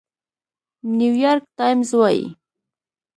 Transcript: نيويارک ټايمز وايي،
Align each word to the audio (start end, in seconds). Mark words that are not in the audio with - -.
نيويارک 0.97 1.43
ټايمز 1.57 1.89
وايي، 1.99 2.25